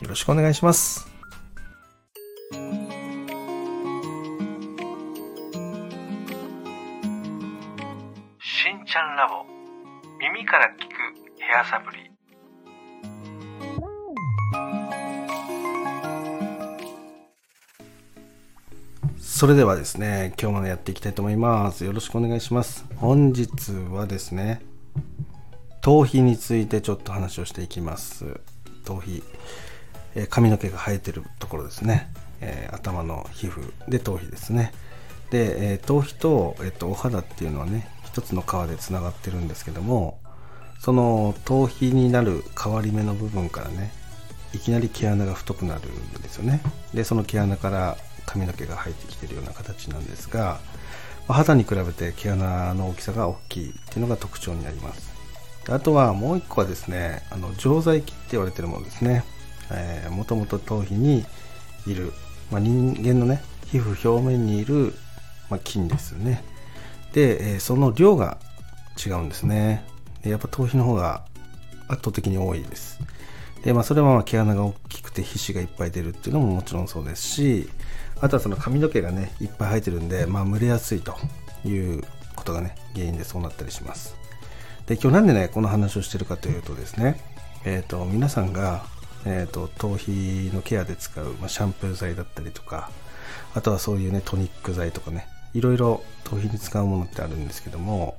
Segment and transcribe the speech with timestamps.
[0.00, 1.06] よろしくお願いします。
[8.40, 9.44] しんちゃんラボ。
[10.18, 10.92] 耳から聞く
[11.38, 12.10] ヘアサプリ。
[19.18, 21.84] それではですね今日もやっていきたいと思います。
[21.84, 22.86] よろしくお願いします。
[22.96, 24.62] 本日はですね
[25.82, 28.40] 頭皮についてちょっと話をしていきます。
[28.84, 29.22] 頭皮、
[30.14, 34.72] え髪の毛が生えてるところですね、え頭の皮膚で頭皮ですね。
[35.30, 40.18] で、え頭皮と,、えーとお肌っていうのはね一つの皮でつながってるんですけども
[40.80, 43.92] その頭皮になる変わり目の部分からね
[44.52, 46.60] いきなり毛穴が太くなるんですよね。
[46.92, 50.58] でその毛穴から髪の毛が生えてきてるような形なんですが
[51.28, 55.10] 肌に比べて毛穴の大きさが大きいっていうのが特徴になります。
[55.68, 59.24] あとはもう一個はですねあの常在菌って言われてるものですね、
[59.72, 61.24] えー、もともと頭皮に
[61.86, 62.12] いる、
[62.50, 64.94] まあ、人間のね皮膚表面にいる、
[65.48, 66.44] まあ、菌ですよね。
[67.12, 68.38] で、えーその量が
[69.04, 69.84] 違うんですね。
[70.22, 71.24] でやっぱ頭皮の方が
[71.88, 73.00] 圧倒的に多いです。
[73.62, 77.68] で、まあ、それはま毛穴が大きくて皮脂がいっぱい出るっていうのももちろんそうですし
[78.20, 81.16] あとはその髪の毛がねいっぱい生えてるんで、まあ、蒸れやすいと
[81.64, 82.02] いう
[82.36, 84.16] ことがね原因でそうなったりします。
[84.86, 87.20] で今日なんでねこの話をしてるかというとですね
[87.64, 88.86] えっ、と皆さんが、
[89.24, 92.90] えー、と頭皮のケアで使う、まあ、シャンプー剤だったりとか
[93.54, 98.16] あとはそういうねトニック剤とかねいろいろ頭皮に使うものってあるんですけども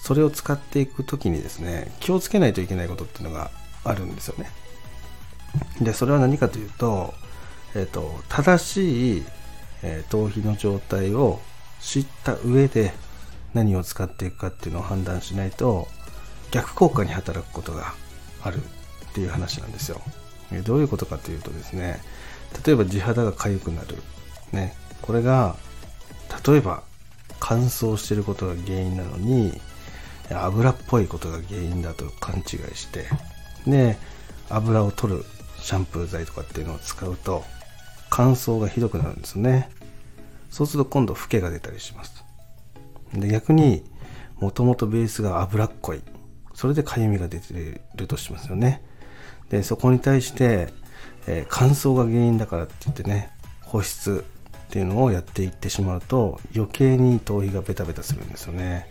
[0.00, 3.50] それを使っていく時にですね気をつけないといけないことっていうのが
[3.84, 4.50] あるんですよね。
[5.80, 7.14] でそれは何かというと,、
[7.74, 9.24] えー、と正しい、
[9.82, 11.40] えー頭皮の状態を
[11.80, 12.92] 知った上で
[13.54, 15.88] 何を使っていくかっていうのを判断しないと
[16.50, 17.94] 逆効果に働くことが
[18.42, 20.00] あるっていう話なんですよ。
[20.64, 22.00] どういうことかというとですね
[22.64, 23.96] 例えば地肌が痒くなる、
[24.52, 25.56] ね、これが
[26.46, 26.82] 例えば
[27.40, 29.52] 乾燥してることが原因なのに
[30.30, 32.44] 油っぽいことが原因だと勘違い
[32.74, 33.06] して
[33.66, 33.96] で
[34.50, 35.24] 油を取る
[35.60, 37.44] シャンプー剤とかっていうのを使うと
[38.10, 39.70] 乾燥がひどくなるんですね。
[40.50, 42.24] そうすると今度フケが出たりします。
[43.12, 43.84] で逆に
[44.40, 46.00] もともとベースが脂っこい。
[46.54, 48.82] それでかゆみが出てるとしますよね。
[49.50, 50.68] でそこに対して、
[51.26, 53.30] えー乾燥が原因だからって言ってね
[53.62, 54.24] 保湿
[54.68, 58.86] っていうのをやっていってしまうと余計に頭皮がベタベタするんですよね。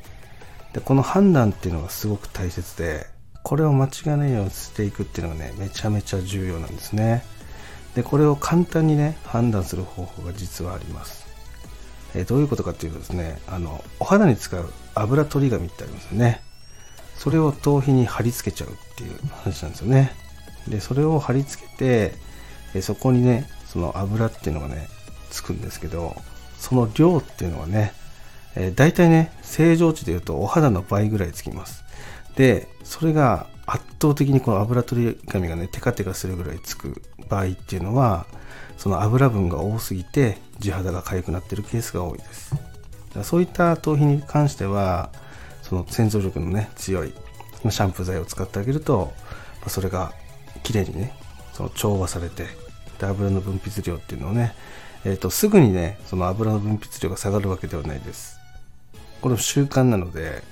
[0.74, 3.08] でこの判断っていうのがすごく大切で
[3.44, 7.24] これを間違いないようにしていくっていうのがねめちゃめちゃ重要なんですね。
[7.96, 11.26] でこれを簡単にね判断する方法が実はあります。
[12.16, 16.42] えどういうことかっていうとですねあのお肌に使う油取り紙ってありますよね。
[17.16, 20.27] それを頭皮に貼り付けちゃうっていう話なんですよね。
[20.70, 22.14] でそれを貼り付けて
[22.74, 24.88] えそこにねその油っていうのがね
[25.30, 26.16] つくんですけど
[26.58, 27.94] その量っていうのはね、
[28.56, 31.84] えー、大体ね正常値でいうとお肌の倍ぐらいつきます。
[32.36, 38.26] でそれが圧倒的にこの油取り紙がねテカテカするぐらいつく場合っていうのは
[38.78, 42.52] その油分が多すぎて地肌が痒くなってるケースが多いです。
[42.52, 42.64] だか
[43.16, 45.10] らそういった頭皮に関しては
[45.64, 47.14] その洗浄力のね強い
[47.64, 49.12] シャンプー剤を使ってあげると
[49.64, 50.14] まそれが
[50.68, 51.14] 綺麗にね
[51.54, 52.46] その調和されて
[53.00, 54.54] で油の分泌量っていうのをね、
[55.06, 58.38] えー、とすぐにねその油の分泌量が下がるわけではないです。
[59.22, 60.44] これ習慣なので、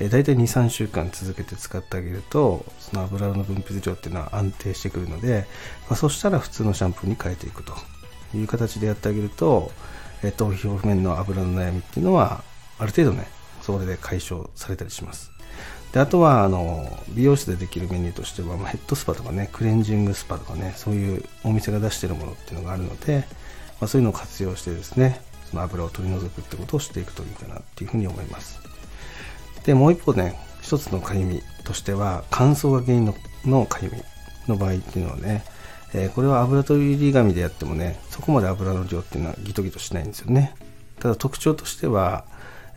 [0.00, 5.46] えー、大体23週間続けて使ってあげるとその油の分泌量っていうのは安定してくるので、
[5.88, 7.72] まあ、そしたら普通のシャンプーに変えていくと。
[8.36, 9.70] いう形でやってあげると、
[10.22, 12.42] えー、頭皮表面の油の悩みっていうのは
[12.78, 13.26] ある程度ね
[13.62, 15.33] それで解消されたりします。
[15.94, 23.18] であとはあの美容室でできるメニューとしては、まあヘッドスパとかねクレンジングスパとかねそういうお店が出しているものっていうのがあるので、
[23.80, 25.20] まあ、そういうのを活用してですね
[25.50, 28.58] その油を取り除くってことをしていくといいかなっていうふうに思います。
[29.64, 33.14] でもう一方ね一つのかゆみとしては乾燥が原因
[33.44, 34.02] のかゆみ
[34.48, 35.44] の場合っていうのはね、
[35.94, 40.56] えこれは油取り紙でやってもねそこまで油の量っていうのはギトギトしないんですよね。
[40.98, 42.24] ただ特徴としては、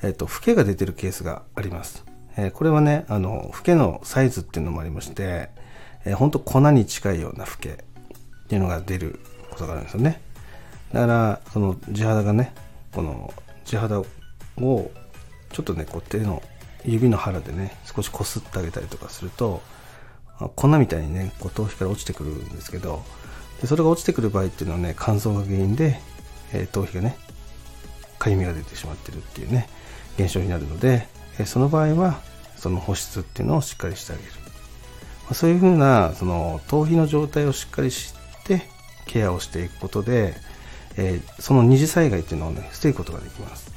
[0.03, 2.05] えー、とフケが出てるケースがあります、
[2.37, 5.49] えこれはねあのフケのサイズっていうのもありまして、
[6.05, 9.19] えー、ほんと粉に近いようなフケっていうのが出る
[9.49, 10.21] ことがあるんですよね。
[10.93, 12.53] だからその地肌がね
[12.93, 13.33] この
[13.65, 14.05] 地肌を
[14.55, 16.41] ちょっとねこう手の
[16.85, 19.61] 指の腹でね少しこすってあげたりとかすると
[20.55, 23.03] 粉みたいにねこう頭皮から落ちてくるんですけど
[23.59, 25.99] でそれが落ちてくる場合っていうのはね乾燥が原因で、
[26.53, 27.17] えー、頭皮がね
[28.19, 29.67] かゆみが出てしまってるっていうね
[30.17, 31.07] 現象になるので、
[31.45, 32.19] その場合は
[32.55, 34.29] その保湿っていうのをしっかりしてあげる、
[35.29, 38.63] ま、そういうふうなその頭皮の状態をしっかり知って
[39.05, 40.35] ケアをしていくことで、
[40.97, 43.71] え、その二次災害っていうのをね防ぐことができます。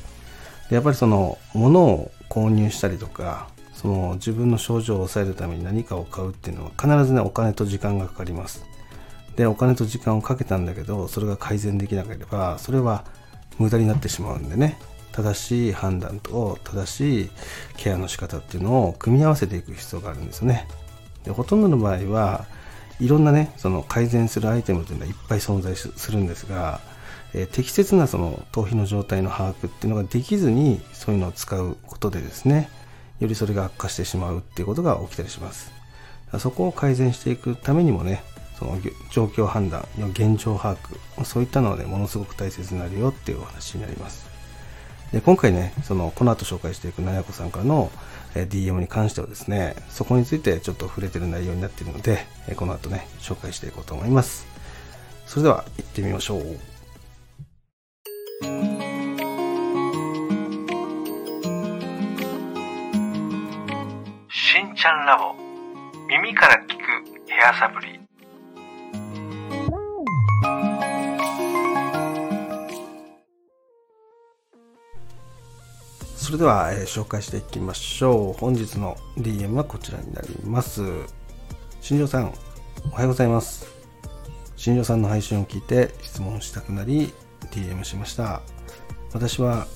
[0.68, 8.64] でやっぱりその物を購入したりとかその自分の症状を抑えるために何かを買うっていうのは必ずねお金と時間がかかります。
[9.36, 13.04] でお金と時間をかけたんだけどそれが改善できなければそれは
[13.58, 14.78] 無駄になってしまうんでね。
[15.12, 17.30] 正しい判断と正しい
[17.76, 20.66] ケアの仕方っていうのを組み合わせていく必要があるんですよね。
[21.24, 22.46] でほとんどの場合は
[23.00, 26.80] いろんなねその改善するアイテムというのはいっぱい存在するんですが、
[27.34, 32.70] えー、適切なその頭皮の状態の把握っていうのができずにそういうのを使うことでですね
[33.20, 35.72] よりそれが悪化してしまうっていうことが起きたりします。
[36.38, 38.22] そこを改善していくためにもね
[38.56, 38.78] その
[39.10, 44.29] 状況判断の現状把握そういったのはねものすごく大切になるよっていうお話になります。
[45.12, 47.90] で今回ねそのこの後紹介していくなやこさんからの
[48.34, 52.26] DM に関してはですねそこについてちょっと触れてる内容になっているので
[52.56, 54.46] この後ね紹介していこうと思います。
[55.26, 56.40] それでは行ってみましょう。
[64.32, 65.34] しんちゃんラボ。
[66.08, 68.09] 耳から聞くヘアサプリ。
[76.30, 78.38] それでは、えー、紹介していきましょう。
[78.38, 80.80] 本日の DM はこちらになります。
[81.80, 82.32] 新庄さん、
[82.92, 83.66] おはようございます。
[84.54, 87.12] 新庄さんの配信を聞いて質問したくなり
[87.50, 88.42] DM しました。
[89.12, 89.66] 私は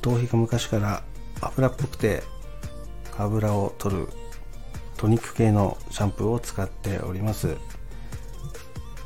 [0.00, 1.04] 頭皮が昔から
[1.40, 2.24] 油っぽくて
[3.16, 4.08] 油を取る
[4.96, 7.56] トニック系のシャンプーを使っております。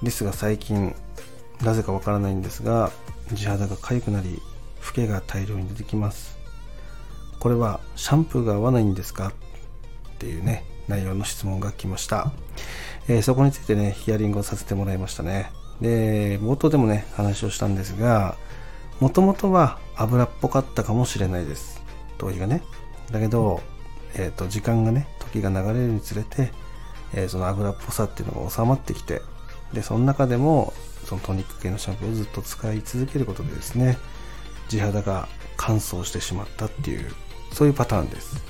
[0.02, 0.96] ですが最近
[1.60, 2.90] なぜかわからないんですが
[3.34, 4.40] 地肌が痒くなり
[4.81, 6.35] フケが大量に出てきます
[7.46, 9.28] これはシャンプーが合わないんですか？
[9.28, 9.32] っ
[10.19, 12.32] ていうね内容の質問が来ました、
[13.06, 15.52] えー、そこについてねヒアリングをさせてもらいましたね。
[15.81, 18.34] で冒頭でもね話をしたんですが
[18.98, 21.81] もともとは油っぽかったかもしれないです。
[22.19, 22.64] 頭皮がね。
[23.12, 23.60] だけど、
[24.16, 26.50] えーと、時間がね時が流れるにつれて、
[27.14, 29.22] えー、その油っぽさっていうのが収まってきて
[29.72, 30.72] でその中でも
[31.04, 33.99] そのトニック系のシャンプーをずっと使い続けることでですね
[34.66, 37.14] 地肌が乾燥してしまったっていう
[37.52, 38.44] そういうパターンです。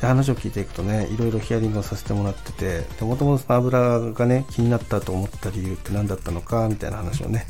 [0.00, 7.46] で話を聞いていくとねいろいろヒアリングをさせてもらっててもともと油がね気になったと思った理由って何だったのかみたいな話をね、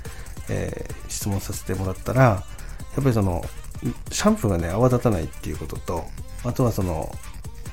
[0.49, 2.43] えー、質問させてもらったらや
[3.00, 3.44] っぱりその
[4.11, 6.05] シャンプーがね泡立たないっていうことと
[6.44, 7.11] あとはその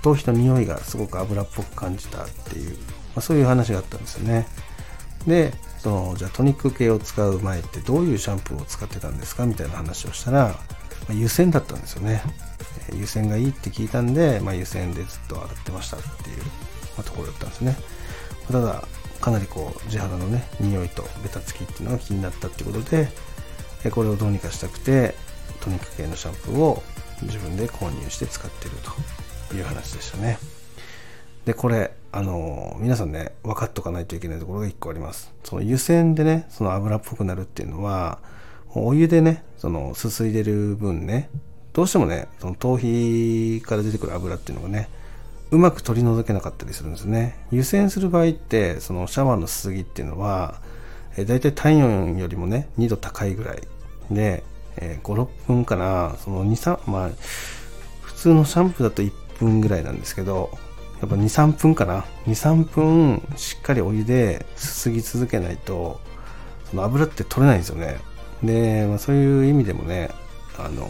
[0.02, 2.78] 頭皮の匂いがすごく油っぽく感じたっていう、ま
[3.16, 4.48] あ、そういう話があったんですよね。
[5.26, 10.56] でそのじゃあトニック系を使う前ってどういうシャンプーを使ってたんですかみたいな話をしたら、
[11.08, 12.22] まあ、湯煎だったんですよね。
[12.94, 16.44] 湯煎がいいって聞いたんで、まあ、湯煎でずっと洗ってましたっていう、ま
[17.00, 17.76] あ、ところだったんですね。
[18.52, 18.84] ただ
[19.20, 23.10] かなりこう地肌のね匂いとベタつきっていうのが気になったってことで
[23.92, 25.16] これをどうにかしたくて
[25.62, 26.84] トニック系のシャンプーを
[27.24, 28.72] 自分で購入して使ってる
[29.50, 30.38] という話でしたね。
[31.46, 35.34] でこれあの皆さんね分かっとかないといけないところが1個あります。
[35.44, 38.20] その湯煎でねその油っぽくなるっていうのは
[38.86, 41.30] お湯でねそのすすいでる分ね
[41.78, 44.90] どうしてもね、その頭皮から出てくる油っていうのがね、
[45.52, 47.38] うまく取り除けなかったりするんですね。
[47.52, 50.60] 湯煎する場合って、そのシャワーのすすぎっていうのは、
[51.18, 53.62] えー、大体体温よりもね、2度高いぐらい
[54.10, 54.44] で、
[54.78, 57.10] えー、5、6分かな、その2、3、まあ、
[58.02, 60.50] 普通のシャンプーだと1分ぐらいなんですけど、
[61.00, 62.06] やっぱ2、3分かな。
[62.26, 66.02] 2、3分しっかりお湯ですすぎ続けないと、
[66.72, 68.00] その油って取れないんですよね。
[68.44, 70.10] で、まあ、そういう意味でもね、
[70.58, 70.88] あの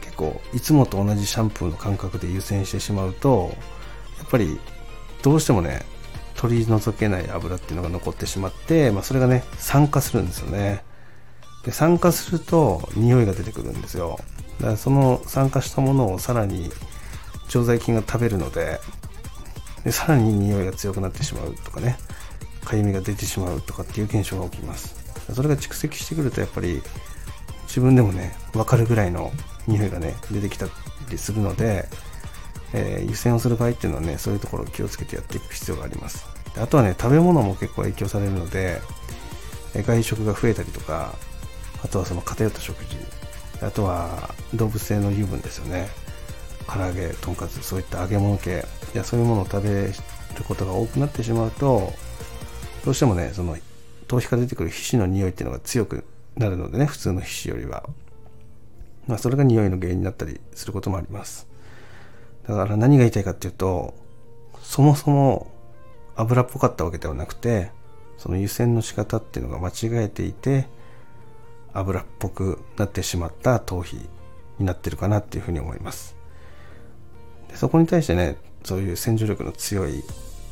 [0.00, 3.54] 結、構いつもと同じシャンプーの感覚で湯煎してしまうと
[4.18, 4.60] やっぱり
[5.22, 5.84] どうしてもね
[6.34, 10.82] 取り除けない油っていうのが残ってしまって、まあ、それがね酸化するんですよね。
[11.64, 14.18] で酸化すると匂いが出てくるんですよ。
[14.58, 16.70] だからその酸化したものをさらに
[17.48, 18.80] 常在菌が食べるので
[19.84, 21.96] でさらに匂いが強くなってしまうとかね
[22.64, 25.01] かゆみが出てしまうとかっていう現象が起きます。
[25.34, 26.82] それが蓄積してくるとやっぱり
[27.66, 29.32] 自分でもね分かるぐらいの
[29.66, 30.66] 匂いがね出てきた
[31.10, 31.88] りするので、
[32.74, 36.26] えー、湯煎をする場合っていうのはねそういうところを気をつけてやっていく必要があります。
[36.56, 38.80] あとはね食べ物も結構影響されるので
[39.74, 41.14] 外食が増えたりとか
[41.82, 42.96] あとはその偏った食事
[43.64, 45.88] あとは動物性の油分ですよね。
[46.68, 49.92] 唐揚げとんかつそういった揚げ物系いやそういうものを食べる
[50.46, 51.92] ことが多くなってしまうと
[52.84, 53.56] どうしてもねその
[54.12, 56.04] 頭皮から出てくる皮脂の匂いっていうのが強く
[56.36, 57.88] なるのでね普通の皮脂よりは、
[59.06, 61.48] まあ、それが匂いの原因になったりすることもあります。
[62.46, 63.94] だから何が言いたいかっていうと
[64.60, 65.50] そもそも
[66.14, 67.70] 油っぽかったわけではなくて
[68.18, 70.66] その湯煎の仕方っていうのが間違えていて
[71.72, 73.94] 油っぽくなってしまった頭皮
[74.58, 76.16] になってるかなっていうふうに思います。
[77.48, 80.04] でそこに対してねそういう洗浄力の強い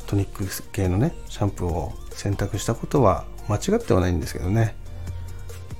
[0.07, 4.75] トニック系のねシャンプーを選択したことは間違ってはないんですけどね。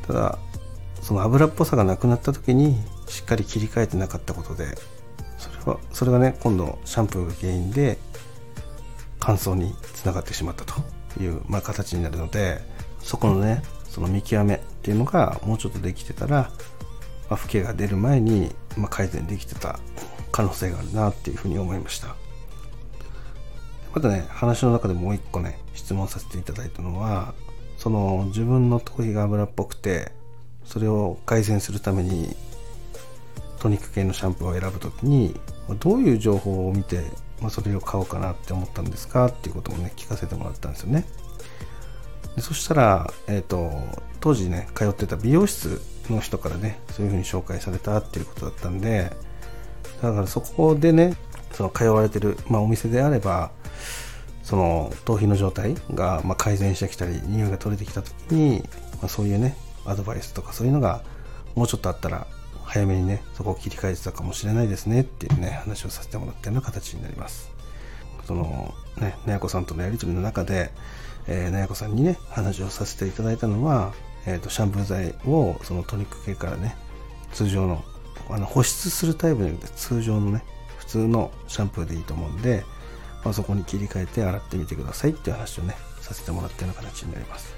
[0.08, 0.39] ただ
[1.01, 2.77] その油っぽさがなくなった時に
[3.08, 4.77] しっかり切り替えてなかったことで
[5.38, 7.98] それはそれがね今度シャンプーが原因で
[9.20, 10.82] 乾燥につながってしまったと
[11.22, 12.60] いう、まあ、形になるので
[13.00, 16.51] そこのねその見極めっていうのがもうちょっとできてたら、
[17.30, 19.80] まあ、老けが出る前に、まあ、改善できてた
[20.32, 22.15] 可能性があるなっていうふうに思いました。
[23.94, 27.34] またね話の中でもう一個ね質問させていただいたのは
[27.81, 30.11] その自分の頭皮が油っぽくて
[30.65, 32.35] それを改善するために
[33.59, 35.35] トニック系のシャンプーを選ぶ時に
[35.79, 37.01] どういう情報を見て、
[37.41, 39.25] まあ、それを買おうかなって思ったんですか？
[39.25, 41.05] っていうこともね聞かせてもらったんですよね。
[42.35, 43.71] でそしたら、えーと、
[44.19, 49.11] 当時ね通ってた美容室の人からねそういうふうに紹介されたっていうことだったんで
[50.03, 51.15] だからそこでね
[51.51, 53.50] その通われてる、まあ、お店であれば
[54.43, 59.55] その頭皮の状態がま改善してきたり匂いが取れてきた時に、まあ、そういうね
[59.86, 61.01] アドバイスとかそういうのが
[61.55, 62.27] もうちょっとあったら
[62.63, 67.51] 早めにねそこを切り替えてたかもしれないですねっていうね話をさせてもらったような形になります。
[68.25, 70.71] そのねなやこさんとのやり取りの中で、
[71.27, 73.93] えー、なやこさんにね話をさせていただいたのは、
[74.25, 76.75] えーと、シャンプー剤をそのトニック系からね
[77.33, 77.83] 通常の
[78.29, 80.43] あの保湿するタイプじゃなくて通常のね
[80.77, 82.63] 普通のシャンプーでいいと思うんで
[83.23, 87.55] まあ、そこに切り替えて洗ってみてくださいっていう話をね、させてもらったような形になります。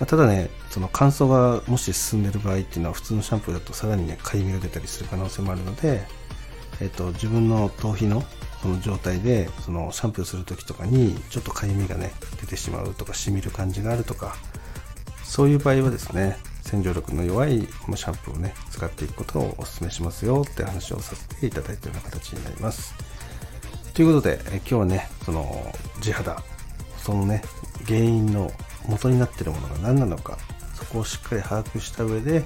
[0.00, 6.06] まあ、ただね、その乾燥がもし進んでる場合っていうのは普通のシャンプーだとさらにね、かゆみが出たりする可能性もあるので、
[6.80, 8.22] えっ、と、自分の頭皮の
[8.62, 14.36] その状態で、そのシャンプーする時とかにちょっとかゆみがね、出てしまうとか、しみる感じがあるとか、
[15.24, 22.94] そういう場合はですね、洗浄力の弱いシャンプーをね、使っていくことをお勧めしますよって話をさせていただいたような形になります。
[23.98, 26.40] ということで、え今日はね、その地肌、
[26.98, 27.42] そのね、
[27.84, 28.48] 原因の
[28.86, 30.38] 元になっているものが何なのか、
[30.76, 32.44] そこをしっかり把握した上で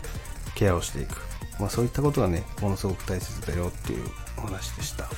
[0.55, 1.21] ケアをしていく。
[1.61, 5.11] まあそういったことがね、ものすごく大切だよっていうお話でした。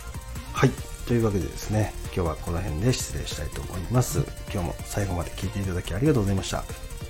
[0.52, 0.70] はい。
[1.06, 4.18] というわけでですね、今日はこの辺で失礼したいと思います。
[4.52, 6.64] 今日も最後まで聞いていただきありがとうございました。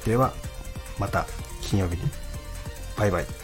[0.05, 0.35] では、
[0.99, 1.25] また
[1.63, 2.03] 金曜日に。
[2.99, 3.44] バイバイ。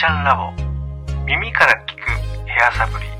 [0.00, 0.50] ちゃんラボ。
[1.26, 3.19] 耳から聞くヘアサプリ。